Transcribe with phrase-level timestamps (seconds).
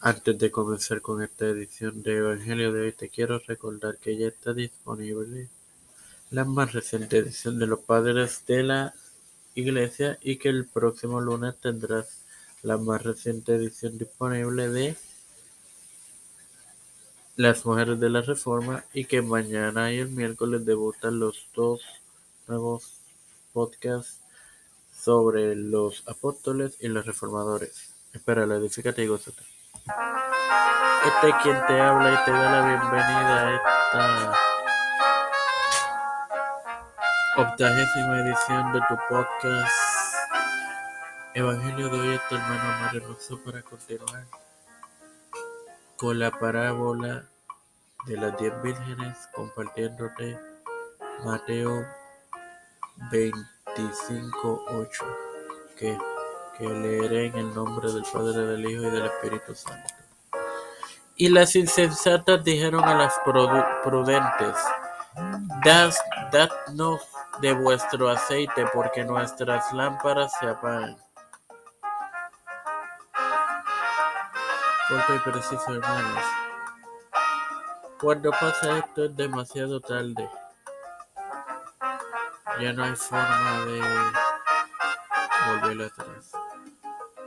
[0.00, 4.28] Antes de comenzar con esta edición de Evangelio de hoy, te quiero recordar que ya
[4.28, 5.48] está disponible
[6.30, 8.94] la más reciente edición de los Padres de la
[9.54, 12.20] Iglesia y que el próximo lunes tendrás
[12.62, 14.96] la más reciente edición disponible de
[17.36, 21.80] Las Mujeres de la Reforma y que mañana y el miércoles debutan los dos
[22.46, 22.98] nuevos
[23.54, 24.20] podcasts
[24.94, 27.94] sobre los apóstoles y los reformadores.
[28.12, 29.55] Espera, edifícate y gózate.
[30.46, 34.32] Este es quien te habla y te da la bienvenida a esta
[37.36, 39.72] octagésima edición de tu podcast
[41.34, 44.26] Evangelio de hoy a tu hermano Mario para continuar
[45.96, 47.24] con la parábola
[48.06, 50.38] de las diez vírgenes compartiéndote
[51.24, 51.84] Mateo
[53.10, 55.04] 25.8
[55.76, 55.98] que,
[56.56, 59.95] que leeré en el nombre del Padre, del Hijo y del Espíritu Santo.
[61.16, 63.14] Y las insensatas dijeron a las
[63.82, 64.56] prudentes,
[66.30, 67.00] dadnos
[67.40, 70.96] de vuestro aceite, porque nuestras lámparas se apagan.
[74.88, 76.24] Corto y preciso, hermanos.
[77.98, 80.28] Cuando pasa esto es demasiado tarde.
[82.60, 83.80] Ya no hay forma de
[85.46, 86.32] volver atrás.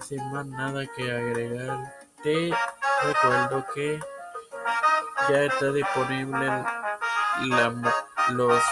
[0.00, 2.50] Sin más nada que agregar, te
[3.04, 4.00] recuerdo que
[5.28, 6.64] ya está disponible
[8.30, 8.62] los,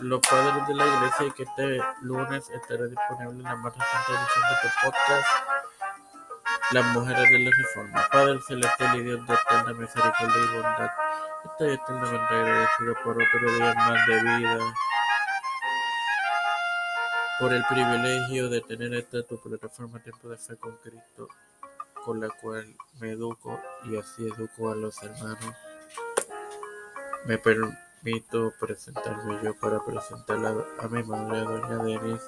[0.00, 4.44] los padres de la iglesia y que este lunes estará disponible la más reciente edición
[4.50, 5.28] de tu podcast
[6.72, 8.08] Las mujeres de la reforma.
[8.10, 10.90] Padre celestial y Dios de eterna misericordia y bondad,
[11.44, 14.58] estoy eternamente agradecido por otro día más de vida
[17.38, 21.28] por el privilegio de tener esta tu plataforma Tiempo de Fe con Cristo
[22.06, 22.64] con la cual
[23.00, 25.54] me educo y así educo a los hermanos.
[27.24, 32.22] Me permito presentarme yo para presentar a, mi madre, doña Denis,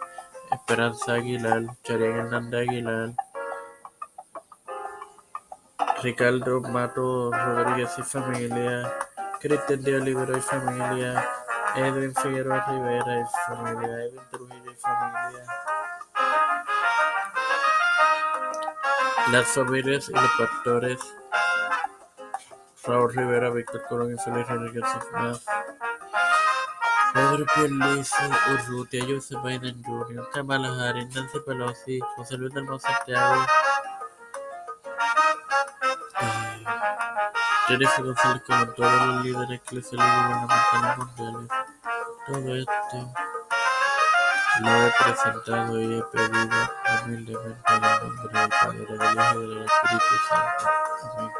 [0.50, 3.14] Esperanza Aguilar, Charián Hernández Aguilar,
[6.02, 8.92] Ricardo Mato Rodríguez y familia,
[9.38, 11.24] Cristian de Olivero y familia,
[11.76, 15.77] Edwin Figueroa Rivera y familia, Edwin Trujillo y familia.
[19.32, 20.98] Las familias y los pastores
[22.84, 25.44] Raúl Rivera, Víctor Colón y Félix Rodríguez más.
[27.12, 28.14] Pedro Pierluisi,
[28.52, 33.42] Urrutia, Joseph Biden Jr., Kamala Harris, Nancy Pelosi, José Luis del Santiago,
[36.20, 36.66] eh,
[37.66, 41.48] Jennifer González como todos los líderes eclesiales y gubernamentales mundiales.
[42.26, 43.27] Todo esto
[44.60, 46.56] lo he presentado y he pedido
[47.04, 50.64] humildemente en el nombre del Padre, del Hijo y del Espíritu Santo.
[51.16, 51.30] Amén.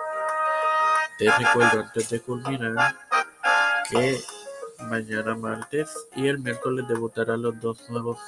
[1.18, 2.96] Te recuerdo antes de culminar
[3.90, 4.20] que
[4.80, 8.18] mañana martes y el miércoles debutarán los dos nuevos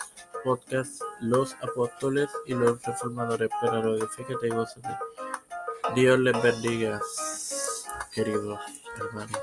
[0.43, 3.51] podcasts, Los Apóstoles y Los Reformadores.
[3.61, 4.89] Pero edifícate y gózate.
[5.95, 7.01] Dios les bendiga,
[8.13, 8.61] queridos
[8.99, 9.41] hermanos.